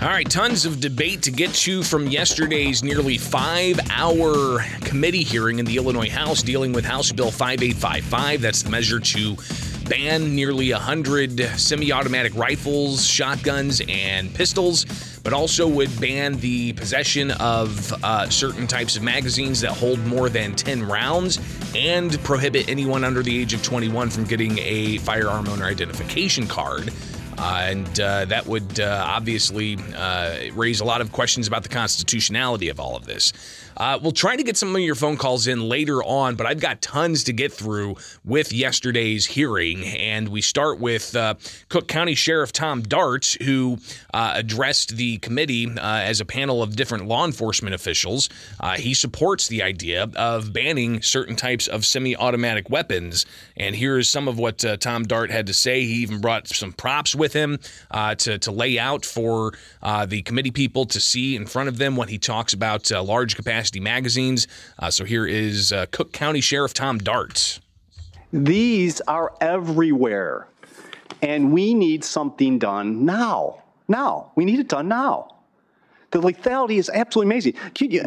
[0.00, 5.58] All right, tons of debate to get to from yesterday's nearly five hour committee hearing
[5.58, 8.40] in the Illinois House dealing with House Bill 5855.
[8.40, 9.36] That's the measure to
[9.88, 14.84] ban nearly 100 semi automatic rifles, shotguns, and pistols,
[15.24, 20.28] but also would ban the possession of uh, certain types of magazines that hold more
[20.28, 21.40] than 10 rounds
[21.74, 26.92] and prohibit anyone under the age of 21 from getting a firearm owner identification card.
[27.38, 32.68] And uh, that would uh, obviously uh, raise a lot of questions about the constitutionality
[32.68, 33.32] of all of this.
[33.78, 36.60] Uh, we'll try to get some of your phone calls in later on, but I've
[36.60, 39.84] got tons to get through with yesterday's hearing.
[39.84, 41.34] And we start with uh,
[41.68, 43.78] Cook County Sheriff Tom Dart, who
[44.12, 48.28] addressed the committee as a panel of different law enforcement officials.
[48.76, 53.26] he supports the idea of banning certain types of semi automatic weapons.
[53.56, 55.82] And here is some of what Tom Dart had to say.
[55.82, 57.58] He even brought some props with him
[57.90, 61.78] uh, to, to lay out for uh, the committee people to see in front of
[61.78, 64.48] them when he talks about uh, large capacity magazines.
[64.78, 67.60] Uh, so here is uh, Cook County Sheriff Tom Dart.
[68.32, 70.48] These are everywhere,
[71.22, 73.62] and we need something done now.
[73.88, 74.32] Now.
[74.34, 75.34] We need it done now.
[76.10, 77.54] The lethality is absolutely amazing.
[77.78, 78.02] You,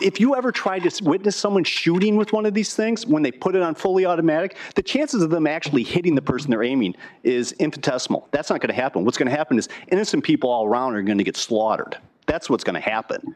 [0.00, 3.32] if you ever try to witness someone shooting with one of these things, when they
[3.32, 6.94] put it on fully automatic, the chances of them actually hitting the person they're aiming
[7.24, 8.28] is infinitesimal.
[8.30, 9.04] That's not going to happen.
[9.04, 11.98] What's going to happen is innocent people all around are going to get slaughtered.
[12.28, 13.34] That's what's going to happen.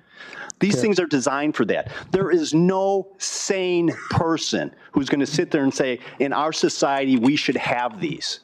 [0.60, 0.82] These okay.
[0.82, 1.90] things are designed for that.
[2.12, 7.16] There is no sane person who's going to sit there and say, in our society,
[7.16, 8.40] we should have these.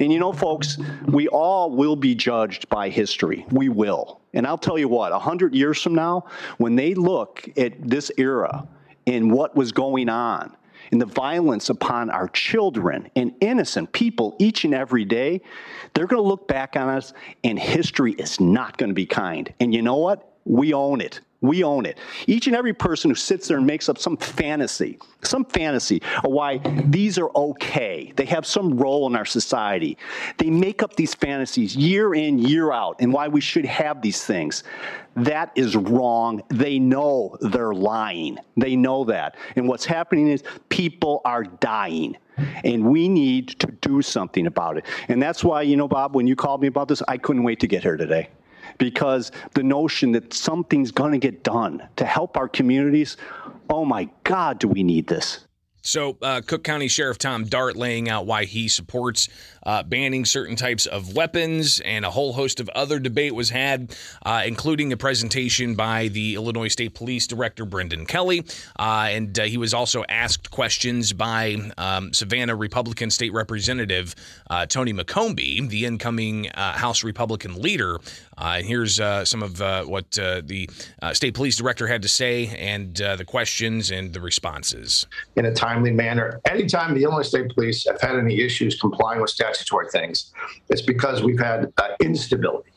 [0.00, 3.46] And you know, folks, we all will be judged by history.
[3.50, 4.20] We will.
[4.34, 6.24] And I'll tell you what, 100 years from now,
[6.58, 8.66] when they look at this era
[9.06, 10.56] and what was going on,
[10.90, 15.40] and the violence upon our children and innocent people each and every day,
[15.94, 17.12] they're going to look back on us,
[17.44, 19.52] and history is not going to be kind.
[19.60, 20.32] And you know what?
[20.44, 21.20] We own it.
[21.42, 21.98] We own it.
[22.26, 26.30] Each and every person who sits there and makes up some fantasy, some fantasy of
[26.32, 29.96] why these are okay, they have some role in our society.
[30.36, 34.22] They make up these fantasies year in, year out, and why we should have these
[34.22, 34.64] things.
[35.16, 36.42] That is wrong.
[36.48, 38.38] They know they're lying.
[38.58, 39.36] They know that.
[39.56, 42.18] And what's happening is people are dying.
[42.64, 44.84] And we need to do something about it.
[45.08, 47.60] And that's why, you know, Bob, when you called me about this, I couldn't wait
[47.60, 48.28] to get here today
[48.78, 53.16] because the notion that something's going to get done to help our communities,
[53.68, 55.46] oh my God, do we need this?
[55.82, 59.28] So, uh, Cook County Sheriff Tom Dart laying out why he supports
[59.62, 63.94] uh, banning certain types of weapons, and a whole host of other debate was had,
[64.24, 68.44] uh, including a presentation by the Illinois State Police Director Brendan Kelly.
[68.78, 74.14] Uh, and uh, he was also asked questions by um, Savanna Republican State Representative
[74.50, 77.98] uh, Tony McCombie, the incoming House Republican leader.
[78.40, 80.68] And here's some of what the
[81.12, 85.06] State Police Director had to say, and the questions and the responses.
[85.36, 89.30] In a timely manner, anytime the Illinois State Police have had any issues complying with
[89.30, 90.32] statutory things.
[90.68, 92.70] It's because we've had uh, instability.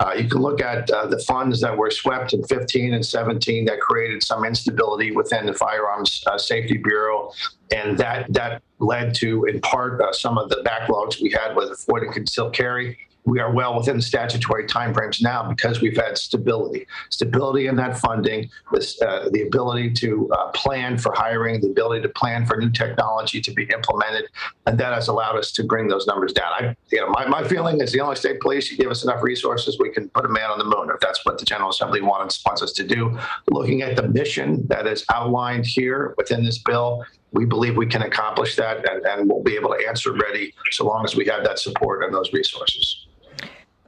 [0.00, 3.64] Uh, you can look at uh, the funds that were swept in 15 and 17
[3.66, 7.32] that created some instability within the Firearms uh, Safety Bureau,
[7.72, 11.70] and that that led to, in part, uh, some of the backlogs we had with
[11.70, 16.18] FOID and concealed carry we are well within the statutory timeframes now because we've had
[16.18, 21.68] stability, stability in that funding, this, uh, the ability to uh, plan for hiring, the
[21.68, 24.28] ability to plan for new technology to be implemented,
[24.66, 26.52] and that has allowed us to bring those numbers down.
[26.52, 29.78] I, you know, my, my feeling is the only state police, give us enough resources,
[29.78, 32.42] we can put a man on the moon if that's what the General Assembly wants,
[32.44, 33.16] wants us to do.
[33.50, 38.02] Looking at the mission that is outlined here within this bill, we believe we can
[38.02, 41.44] accomplish that and, and we'll be able to answer ready so long as we have
[41.44, 43.01] that support and those resources.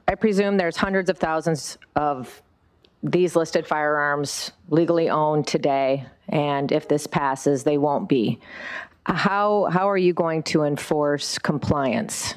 [0.07, 2.41] I presume there's hundreds of thousands of
[3.01, 8.39] these listed firearms legally owned today, and if this passes, they won't be.
[9.05, 12.33] How, how are you going to enforce compliance?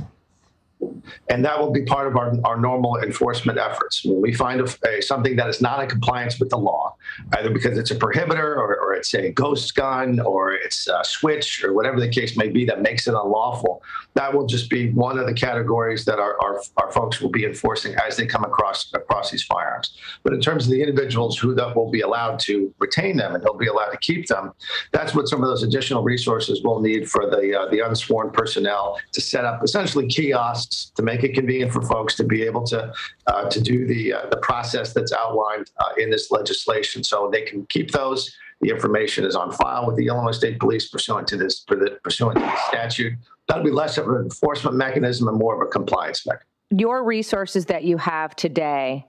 [1.28, 4.04] And that will be part of our, our normal enforcement efforts.
[4.04, 6.96] When we find a, a, something that is not in compliance with the law,
[7.36, 11.64] either because it's a prohibitor or, or it's a ghost gun or it's a switch
[11.64, 13.82] or whatever the case may be that makes it unlawful,
[14.14, 17.44] that will just be one of the categories that our, our, our folks will be
[17.44, 19.96] enforcing as they come across across these firearms.
[20.22, 23.42] But in terms of the individuals who that will be allowed to retain them and
[23.42, 24.52] they'll be allowed to keep them,
[24.92, 28.98] that's what some of those additional resources will need for the uh, the unsworn personnel
[29.12, 32.92] to set up essentially kiosks to make it convenient for folks to be able to
[33.26, 37.42] uh, to do the uh, the process that's outlined uh, in this legislation, so they
[37.42, 38.20] can keep those.
[38.60, 41.64] The information is on file with the Illinois State Police pursuant to this
[42.02, 43.14] pursuant to the statute.
[43.46, 46.48] That'll be less of an enforcement mechanism and more of a compliance mechanism.
[46.70, 49.06] your resources that you have today,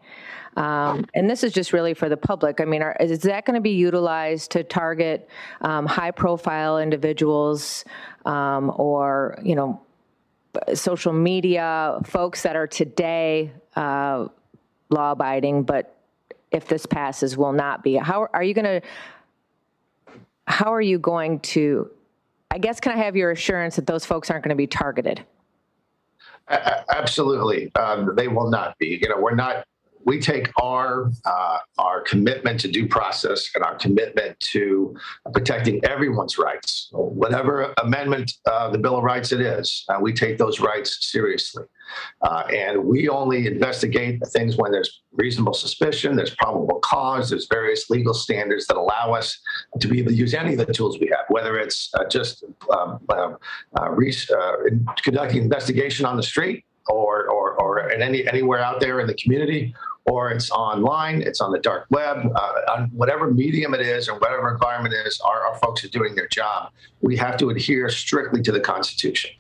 [0.56, 2.62] um, and this is just really for the public.
[2.62, 5.30] I mean, are, is that going to be utilized to target
[5.62, 7.84] um, high-profile individuals
[8.26, 9.82] um, or, you know,
[10.74, 14.28] social media folks that are today uh,
[14.90, 15.96] law-abiding, but
[16.51, 17.96] if this passes, will not be?
[17.96, 18.88] How are you going to?
[20.48, 21.90] How are you going to?
[22.51, 25.24] I guess can I have your assurance that those folks aren't going to be targeted?
[26.50, 29.00] Absolutely, um, they will not be.
[29.00, 29.66] You know, we're not
[30.06, 34.96] we take our uh, our commitment to due process and our commitment to
[35.34, 40.38] protecting everyone's rights, whatever amendment uh, the Bill of Rights it is, uh, we take
[40.38, 41.63] those rights seriously.
[42.22, 47.90] Uh, and we only investigate things when there's reasonable suspicion, there's probable cause, there's various
[47.90, 49.40] legal standards that allow us
[49.80, 52.44] to be able to use any of the tools we have, whether it's uh, just
[52.78, 53.31] um, uh,
[53.90, 54.13] re-
[55.02, 59.13] conducting investigation on the street or, or, or in any, anywhere out there in the
[59.16, 59.74] community,
[60.10, 64.18] or it's online, it's on the dark web, uh, on whatever medium it is or
[64.18, 66.72] whatever environment it is, our, our folks are doing their job.
[67.02, 69.32] We have to adhere strictly to the Constitution.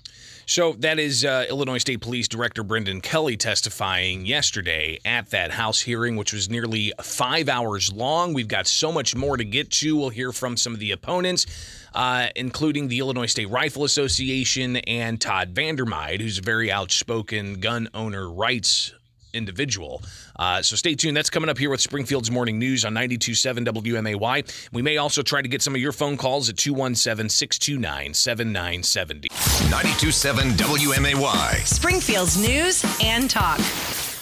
[0.45, 5.81] So that is uh, Illinois State Police Director Brendan Kelly testifying yesterday at that House
[5.81, 8.33] hearing, which was nearly five hours long.
[8.33, 9.95] We've got so much more to get to.
[9.95, 11.45] We'll hear from some of the opponents,
[11.93, 17.87] uh, including the Illinois State Rifle Association and Todd Vandermyde, who's a very outspoken gun
[17.93, 18.91] owner rights
[19.33, 20.01] individual.
[20.37, 21.15] Uh, so stay tuned.
[21.15, 24.69] That's coming up here with Springfield's Morning News on 92.7 WMAY.
[24.71, 29.29] We may also try to get some of your phone calls at 217 629 7970.
[29.29, 31.65] 92.7 WMAY.
[31.65, 33.59] Springfield's News and Talk.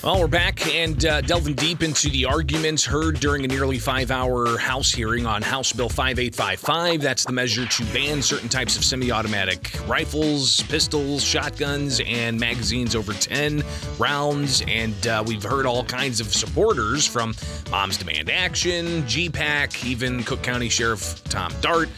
[0.03, 4.11] Well, we're back and uh, delving deep into the arguments heard during a nearly five
[4.11, 7.01] hour House hearing on House Bill 5855.
[7.01, 12.95] That's the measure to ban certain types of semi automatic rifles, pistols, shotguns, and magazines
[12.95, 13.63] over 10
[13.97, 14.63] rounds.
[14.67, 17.33] And uh, we've heard all kinds of supporters from
[17.71, 21.89] Moms Demand Action, GPAC, even Cook County Sheriff Tom Dart.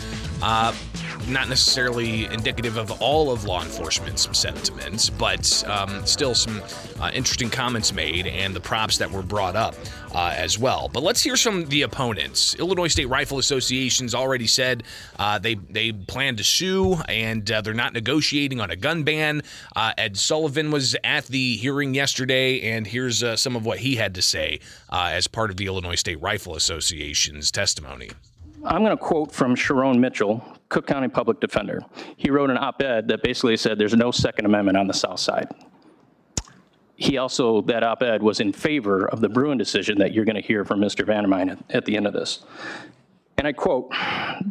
[0.42, 0.74] Uh,
[1.28, 6.62] not necessarily indicative of all of law enforcement's sentiments, but um, still some
[7.00, 9.76] uh, interesting comments made and the props that were brought up
[10.14, 10.90] uh, as well.
[10.92, 12.56] But let's hear some of the opponents.
[12.56, 14.84] Illinois State Rifle Association's already said
[15.18, 19.42] uh, they they plan to sue and uh, they're not negotiating on a gun ban.
[19.76, 23.96] Uh, Ed Sullivan was at the hearing yesterday, and here's uh, some of what he
[23.96, 24.60] had to say
[24.92, 28.10] as part of the Illinois State Rifle Association's testimony.
[28.66, 31.82] I'm going to quote from Sharone Mitchell, Cook County Public Defender.
[32.16, 35.20] He wrote an op ed that basically said there's no Second Amendment on the South
[35.20, 35.48] Side.
[36.96, 40.36] He also, that op ed was in favor of the Bruen decision that you're going
[40.36, 41.06] to hear from Mr.
[41.06, 42.44] Vandermyde at, at the end of this.
[43.40, 43.90] And I quote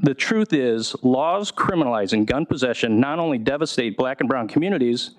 [0.01, 5.11] The truth is, laws criminalizing gun possession not only devastate black and brown communities,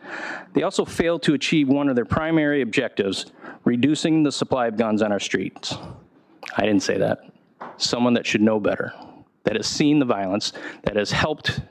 [0.54, 3.28] they also fail to achieve one of their primary objectives
[3.66, 5.78] reducing the supply of guns on our streets.
[6.58, 7.20] I didn't say that
[7.78, 8.92] someone that should know better,
[9.50, 10.54] that has seen the violence,
[10.84, 11.62] that has helped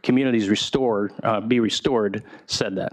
[0.00, 2.92] communities restore, uh, be restored, said that.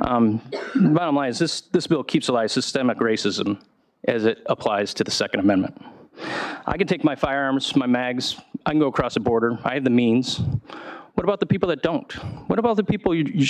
[0.00, 0.40] Um,
[0.76, 3.60] bottom line is this, this bill keeps alive systemic racism
[4.06, 5.76] as it applies to the Second Amendment.
[6.64, 9.82] I can take my firearms, my mags, I can go across the border, I have
[9.82, 10.38] the means.
[11.14, 12.12] What about the people that don't?
[12.48, 13.46] What about the people you, you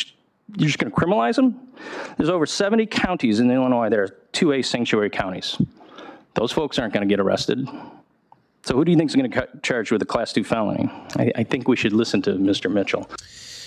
[0.56, 1.68] you're just going to criminalize them?
[2.16, 5.60] There's over 70 counties in Illinois that are 2A sanctuary counties.
[6.32, 7.68] Those folks aren't going to get arrested.
[8.66, 10.90] So who do you think is going to get charged with a class two felony?
[11.16, 12.68] I, I think we should listen to Mr.
[12.68, 13.08] Mitchell.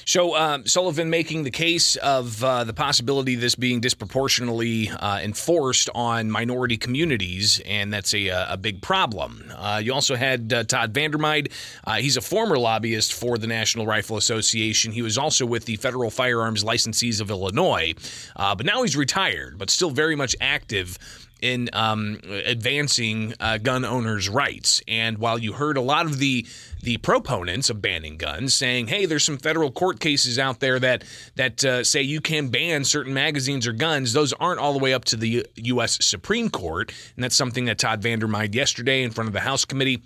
[0.03, 5.19] So um, Sullivan making the case of uh, the possibility of this being disproportionately uh,
[5.19, 9.53] enforced on minority communities, and that's a, a big problem.
[9.55, 11.51] Uh, you also had uh, Todd Vandermyde.
[11.85, 14.91] Uh, he's a former lobbyist for the National Rifle Association.
[14.91, 17.93] He was also with the Federal Firearms Licensees of Illinois,
[18.35, 20.97] uh, but now he's retired, but still very much active
[21.41, 24.81] in um, advancing uh, gun owners' rights.
[24.87, 26.45] And while you heard a lot of the
[26.81, 31.03] the proponents of banning guns saying, "Hey, there's some federal court cases out there that
[31.35, 34.93] that uh, say you can ban certain magazines or guns," those aren't all the way
[34.93, 36.03] up to the U.S.
[36.03, 40.01] Supreme Court, and that's something that Todd Vandermyde yesterday in front of the House committee.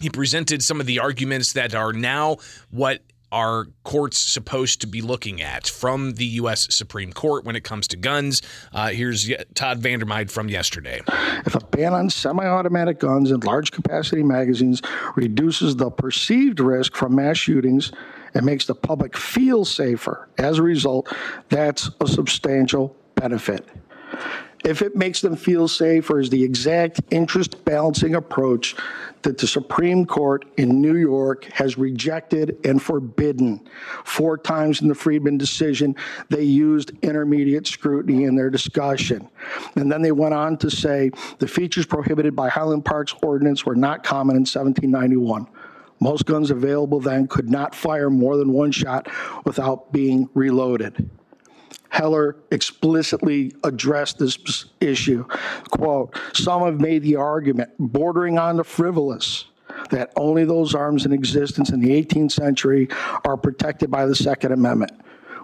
[0.00, 2.38] He presented some of the arguments that are now
[2.70, 6.72] what are courts supposed to be looking at from the U.S.
[6.72, 8.42] Supreme Court when it comes to guns?
[8.72, 11.00] Uh, here's Todd Vandermyde from yesterday.
[11.46, 14.82] If a ban on semi automatic guns and large capacity magazines
[15.16, 17.90] reduces the perceived risk from mass shootings
[18.34, 21.12] and makes the public feel safer as a result,
[21.48, 23.66] that's a substantial benefit.
[24.64, 28.76] If it makes them feel safer is the exact interest balancing approach
[29.22, 33.68] that the Supreme Court in New York has rejected and forbidden.
[34.04, 35.94] Four times in the Friedman decision,
[36.28, 39.28] they used intermediate scrutiny in their discussion.
[39.76, 43.76] And then they went on to say the features prohibited by Highland Park's ordinance were
[43.76, 45.46] not common in 1791.
[46.00, 49.08] Most guns available then could not fire more than one shot
[49.44, 51.08] without being reloaded.
[51.92, 55.26] Heller explicitly addressed this issue.
[55.70, 59.44] Quote, some have made the argument, bordering on the frivolous,
[59.90, 62.88] that only those arms in existence in the 18th century
[63.26, 64.92] are protected by the Second Amendment.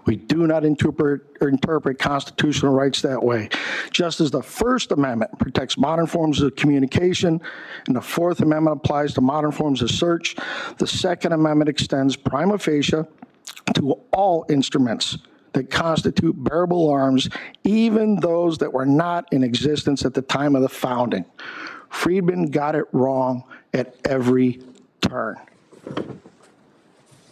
[0.07, 3.49] We do not interpret, interpret constitutional rights that way.
[3.91, 7.39] Just as the First Amendment protects modern forms of communication
[7.85, 10.35] and the Fourth Amendment applies to modern forms of search,
[10.79, 13.03] the Second Amendment extends prima facie
[13.75, 15.19] to all instruments
[15.53, 17.29] that constitute bearable arms,
[17.63, 21.25] even those that were not in existence at the time of the founding.
[21.89, 24.61] Friedman got it wrong at every
[25.01, 25.37] turn.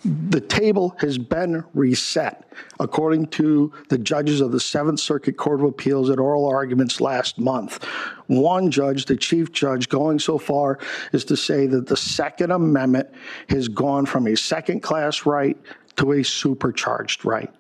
[0.04, 5.66] The table has been reset, according to the judges of the Seventh Circuit Court of
[5.66, 7.84] Appeals at oral arguments last month.
[8.28, 10.80] One judge, the chief judge, going so far
[11.12, 13.10] as to say that the Second Amendment
[13.50, 15.58] has gone from a second class right
[15.98, 17.54] to a supercharged right.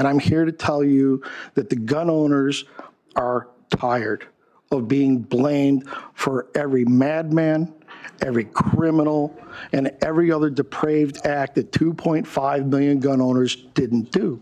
[0.00, 1.22] And I'm here to tell you
[1.56, 2.64] that the gun owners
[3.16, 4.26] are tired
[4.70, 7.70] of being blamed for every madman,
[8.22, 9.38] every criminal,
[9.74, 14.40] and every other depraved act that 2.5 million gun owners didn't do.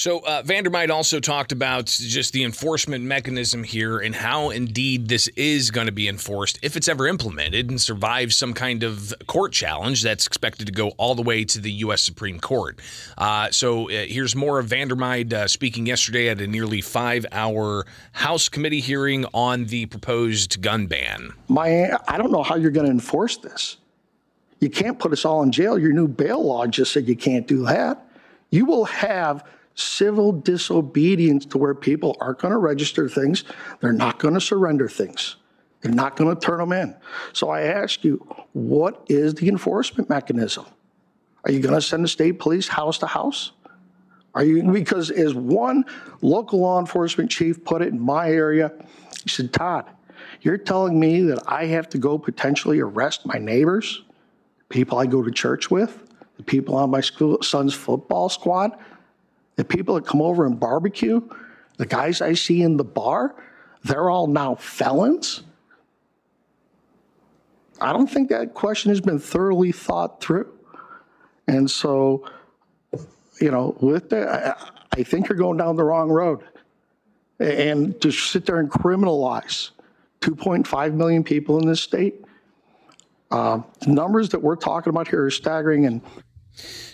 [0.00, 5.28] So uh, Vandermyde also talked about just the enforcement mechanism here and how indeed this
[5.36, 9.52] is going to be enforced if it's ever implemented and survives some kind of court
[9.52, 12.00] challenge that's expected to go all the way to the U.S.
[12.00, 12.80] Supreme Court.
[13.18, 18.48] Uh, so uh, here's more of Vandermyde uh, speaking yesterday at a nearly five-hour House
[18.48, 21.34] committee hearing on the proposed gun ban.
[21.48, 23.76] My, I don't know how you're going to enforce this.
[24.60, 25.78] You can't put us all in jail.
[25.78, 28.02] Your new bail law just said you can't do that.
[28.48, 29.44] You will have
[29.80, 33.44] civil disobedience to where people aren't going to register things,
[33.80, 35.36] they're not going to surrender things.
[35.80, 36.94] They're not going to turn them in.
[37.32, 38.16] So I ask you,
[38.52, 40.66] what is the enforcement mechanism?
[41.44, 43.52] Are you going to send the state police house to house?
[44.34, 45.84] Are you because as one
[46.20, 48.72] local law enforcement chief put it in my area,
[49.24, 49.86] he said, Todd,
[50.42, 54.02] you're telling me that I have to go potentially arrest my neighbors,
[54.68, 56.04] people I go to church with,
[56.36, 58.78] the people on my school, son's football squad,
[59.56, 61.20] the people that come over and barbecue,
[61.76, 63.34] the guys I see in the bar,
[63.84, 65.42] they're all now felons?
[67.80, 70.52] I don't think that question has been thoroughly thought through.
[71.46, 72.30] And so,
[73.40, 74.56] you know, with that,
[74.92, 76.44] I, think you're going down the wrong road.
[77.38, 79.70] And to sit there and criminalize
[80.20, 82.22] 2.5 million people in this state,
[83.30, 85.86] uh, the numbers that we're talking about here are staggering.
[85.86, 86.02] And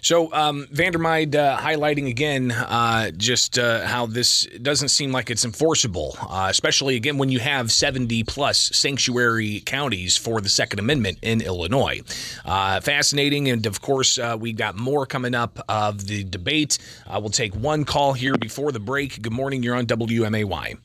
[0.07, 6.17] so, um, uh, highlighting again uh, just uh, how this doesn't seem like it's enforceable,
[6.21, 11.41] uh, especially again when you have 70 plus sanctuary counties for the Second Amendment in
[11.41, 12.03] Illinois.
[12.45, 13.49] Uh, fascinating.
[13.49, 16.79] And of course, uh, we got more coming up of the debate.
[17.11, 19.21] we'll take one call here before the break.
[19.21, 19.65] Good morning.
[19.65, 20.79] You're on WMAY.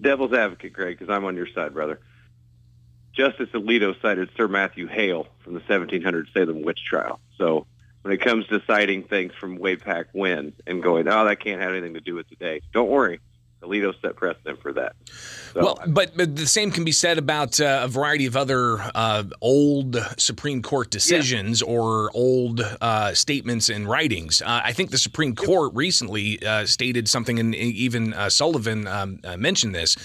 [0.00, 2.00] Devil's advocate, Greg, because I'm on your side, brother.
[3.12, 7.20] Justice Alito cited Sir Matthew Hale from the 1700 Salem witch trial.
[7.36, 7.66] So
[8.02, 11.60] when it comes to citing things from way back when and going, oh, that can't
[11.60, 12.60] have anything to do with today.
[12.72, 13.20] Don't worry.
[13.62, 14.96] Alito set precedent for that.
[15.52, 18.78] So, well, but, but the same can be said about uh, a variety of other
[18.94, 21.68] uh, old Supreme Court decisions yeah.
[21.68, 24.40] or old uh, statements and writings.
[24.40, 29.20] Uh, I think the Supreme Court recently uh, stated something, and even uh, Sullivan um,
[29.36, 29.96] mentioned this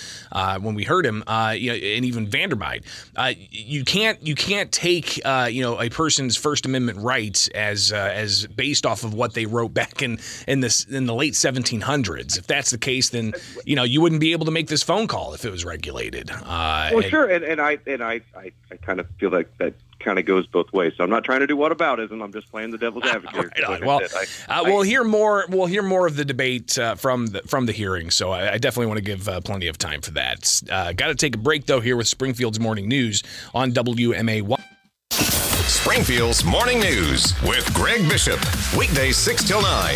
[0.59, 1.23] when we heard him,
[1.55, 2.57] you know, and even van der
[3.51, 8.85] you can't you can't take you know a person's First Amendment rights as as based
[8.85, 12.37] off of what they wrote back in in this in the late 1700s.
[12.37, 13.33] If that's the case, then
[13.65, 16.32] you know you wouldn't be able to make this phone call if it was regulated.
[16.32, 19.56] Uh, well, and, sure, and, and I and I, I, I kind of feel like
[19.60, 20.94] that kind of goes both ways.
[20.98, 22.24] So I'm not trying to do what whataboutism.
[22.24, 23.51] I'm just playing the devil's advocate.
[23.67, 24.01] Right well,
[24.50, 25.46] I, uh, we'll hear more.
[25.50, 28.10] We'll hear more of the debate uh, from the from the hearing.
[28.10, 30.62] So I, I definitely want to give uh, plenty of time for that.
[30.70, 33.22] Uh, Got to take a break though here with Springfield's morning news
[33.53, 34.58] on WMAY.
[35.88, 38.41] Springfield's Morning News with Greg Bishop.
[38.77, 39.96] Weekdays 6 till 9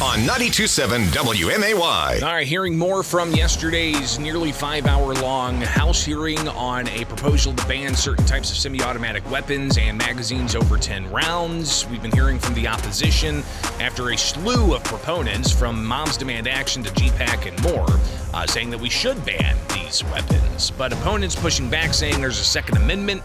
[0.00, 2.22] on 92.7 WMAY.
[2.22, 7.52] All right, hearing more from yesterday's nearly five hour long House hearing on a proposal
[7.54, 11.88] to ban certain types of semi automatic weapons and magazines over 10 rounds.
[11.88, 13.42] We've been hearing from the opposition
[13.80, 17.88] after a slew of proponents from Moms Demand Action to GPAC and more
[18.32, 20.70] uh, saying that we should ban these weapons.
[20.70, 23.24] But opponents pushing back saying there's a Second Amendment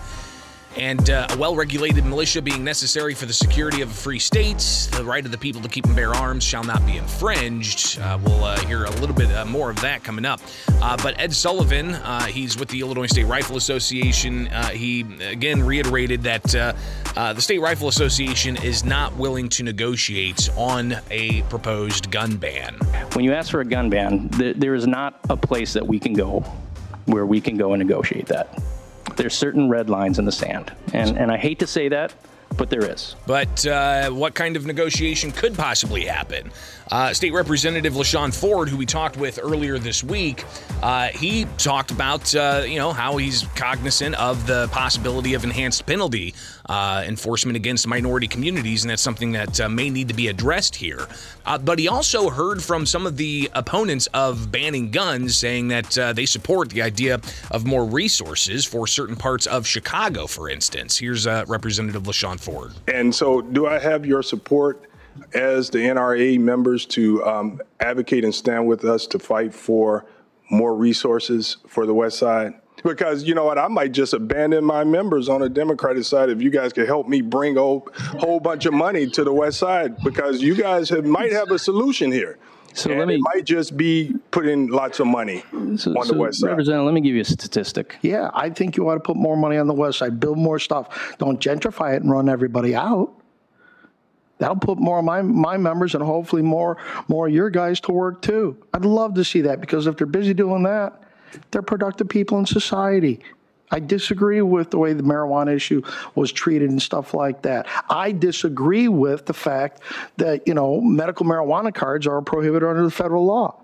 [0.77, 4.60] and uh, a well regulated militia being necessary for the security of a free state.
[4.91, 8.00] The right of the people to keep and bear arms shall not be infringed.
[8.00, 10.39] Uh, we'll uh, hear a little bit uh, more of that coming up.
[10.81, 14.48] Uh, but Ed Sullivan, uh, he's with the Illinois State Rifle Association.
[14.72, 21.41] he again reiterated that the State Rifle Association is not willing to negotiate on a
[21.43, 22.75] proposed gun ban.
[23.13, 26.00] When you ask for a gun ban, th- there is not a place that we
[26.00, 26.39] can go
[27.05, 28.62] where we can go and negotiate that
[29.18, 30.72] there's certain red lines in the sand.
[30.94, 32.14] And, and I hate to say that,
[32.56, 33.16] but there is.
[33.26, 36.52] But uh, what kind of negotiation could possibly happen?
[36.91, 40.46] Uh, State Representative LaShawn Ford, who we talked with earlier this week,
[40.82, 45.86] uh, he talked about uh, you know how he's cognizant of the possibility of enhanced
[45.86, 46.34] penalty
[46.70, 50.75] uh, enforcement against minority communities, and that's something that uh, may need to be addressed
[50.75, 51.08] here.
[51.46, 55.91] Uh, but he also heard from some of the opponents of banning guns, saying that
[56.15, 57.20] they support the idea
[57.51, 60.98] of more resources for certain parts of Chicago, for instance.
[60.98, 62.72] Here's Representative LaShawn Ford.
[62.88, 64.88] And so, do I have your support?
[65.34, 70.06] As the NRA members to um, advocate and stand with us to fight for
[70.50, 72.54] more resources for the West Side?
[72.84, 76.42] Because you know what, I might just abandon my members on the Democratic side if
[76.42, 77.88] you guys could help me bring a whole,
[78.20, 81.60] whole bunch of money to the West Side, because you guys have, might have a
[81.60, 82.38] solution here.
[82.78, 83.16] So and let me.
[83.16, 85.44] It might just be putting lots of money
[85.78, 86.50] so, on the west side.
[86.50, 87.98] Representative, let me give you a statistic.
[88.02, 90.60] Yeah, I think you ought to put more money on the west side, build more
[90.60, 91.16] stuff.
[91.18, 93.12] Don't gentrify it and run everybody out.
[94.39, 96.77] That'll put more of my, my members and hopefully more
[97.08, 98.58] more of your guys to work too.
[98.74, 101.01] I'd love to see that because if they're busy doing that,
[101.51, 103.20] they're productive people in society.
[103.70, 105.82] I disagree with the way the marijuana issue
[106.15, 107.67] was treated and stuff like that.
[107.89, 109.82] I disagree with the fact
[110.17, 113.62] that, you know, medical marijuana cards are prohibited under the federal law.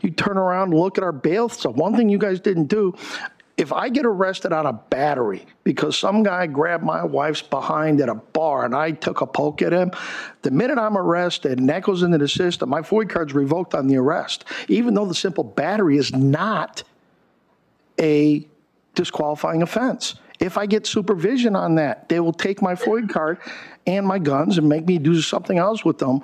[0.00, 1.74] You turn around look at our bail stuff.
[1.74, 2.94] One thing you guys didn't do,
[3.62, 8.08] if I get arrested on a battery because some guy grabbed my wife's behind at
[8.08, 9.92] a bar and I took a poke at him,
[10.42, 13.86] the minute I'm arrested and that goes into the system, my FOID card's revoked on
[13.86, 16.82] the arrest, even though the simple battery is not
[18.00, 18.44] a
[18.96, 20.16] disqualifying offense.
[20.40, 23.38] If I get supervision on that, they will take my FOID card
[23.86, 26.20] and my guns and make me do something else with them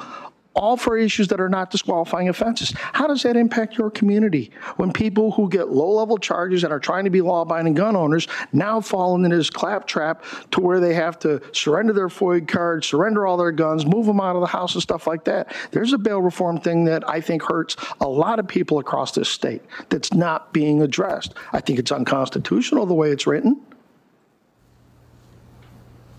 [0.59, 2.75] all for issues that are not disqualifying offenses.
[2.77, 6.81] How does that impact your community when people who get low level charges and are
[6.81, 10.95] trying to be law abiding gun owners now fall into this claptrap to where they
[10.95, 14.49] have to surrender their FOID card, surrender all their guns, move them out of the
[14.49, 15.55] house and stuff like that?
[15.71, 19.29] There's a bail reform thing that I think hurts a lot of people across this
[19.29, 21.35] state that's not being addressed.
[21.53, 23.61] I think it's unconstitutional the way it's written.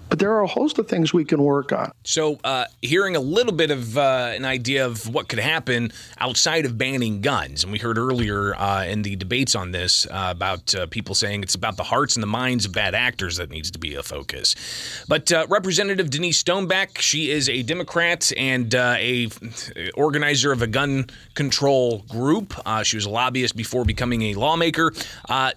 [0.09, 1.91] But there are a host of things we can work on.
[2.03, 6.65] So, uh, hearing a little bit of uh, an idea of what could happen outside
[6.65, 10.73] of banning guns, and we heard earlier uh, in the debates on this uh, about
[10.73, 13.69] uh, people saying it's about the hearts and the minds of bad actors that needs
[13.71, 14.55] to be a focus.
[15.07, 19.29] But uh, Representative Denyse Stoneback, she is a Democrat and a
[19.93, 22.55] organizer of a gun control group.
[22.83, 24.91] she was a lobbyist before becoming a lawmaker.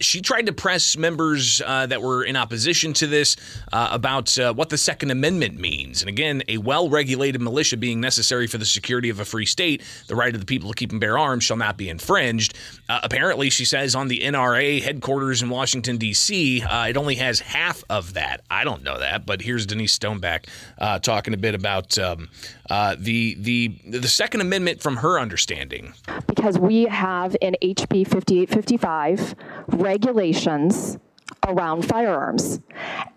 [0.00, 3.36] she tried to press members that were in opposition to this
[3.72, 6.02] about uh, what the Second Amendment means.
[6.02, 9.82] And again, a well regulated militia being necessary for the security of a free state,
[10.08, 12.54] the right of the people to keep and bear arms shall not be infringed.
[12.88, 17.40] Uh, apparently, she says on the NRA headquarters in Washington, D.C., uh, it only has
[17.40, 18.42] half of that.
[18.50, 20.46] I don't know that, but here's Denyse Stoneback
[20.78, 22.28] uh, talking a bit about um,
[22.68, 25.94] uh, the, the, the Second Amendment from her understanding.
[26.26, 29.34] Because we have in HB 5855
[29.68, 30.98] regulations
[31.46, 32.60] around firearms.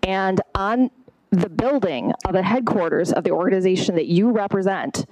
[0.02, 0.90] And on
[1.30, 5.06] the building of the headquarters of the organization that you represent,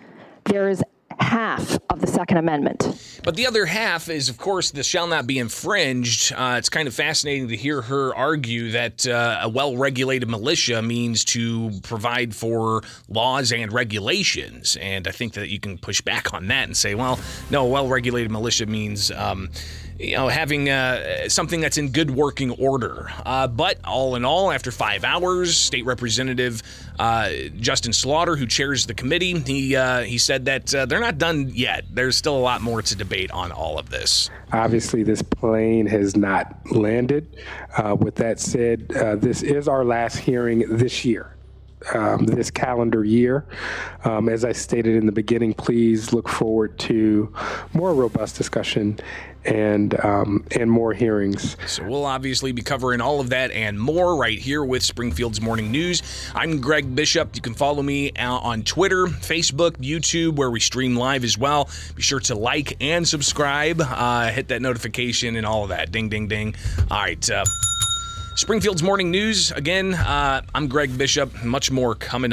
[0.45, 0.83] there is
[1.21, 3.21] half of the Second Amendment.
[3.23, 6.33] But the other half is, of course, this shall not be infringed.
[6.33, 10.83] Uh, it's kind of fascinating to hear her argue that uh, a well regulated militia
[10.83, 14.77] means to provide for laws and regulations.
[14.81, 17.19] And I think that you can push back on that and say, well,
[17.51, 19.11] no, a well regulated militia means.
[19.11, 19.51] Um,
[19.99, 23.09] you know, having uh, something that's in good working order.
[23.25, 26.63] Uh, but all in all, after five hours, State Representative
[26.99, 31.19] uh, Justin Slaughter, who chairs the committee, he uh, he said that uh, they're not
[31.19, 31.85] done yet.
[31.91, 34.31] There's still a lot more to debate on all of this.
[34.53, 37.37] Obviously, this plane has not landed.
[37.77, 41.35] Uh, with that said, this is our last hearing this year.
[41.93, 43.47] Um, this calendar year.
[44.05, 47.33] Um, as I stated in the beginning, please look forward to
[47.73, 48.99] more robust discussion
[49.45, 51.57] and um, and more hearings.
[51.67, 55.71] So we'll obviously be covering all of that and more right here with Springfield's Morning
[55.71, 56.03] News.
[56.35, 57.35] I'm Greg Bishop.
[57.35, 61.69] You can follow me on Twitter, Facebook, YouTube, where we stream live as well.
[61.95, 65.93] Be sure to like and subscribe, uh, hit that notification and all of that.
[65.93, 66.55] Ding, ding, ding.
[66.91, 67.31] All right.
[67.31, 67.45] Uh,
[68.37, 69.53] Springfield's Morning News.
[69.53, 71.45] Again, uh, I'm Greg Bishop.
[71.45, 72.33] Much more coming